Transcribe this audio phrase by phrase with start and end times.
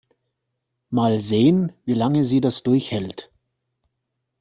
[0.89, 3.31] Mal sehen, wie lange sie das durchhält.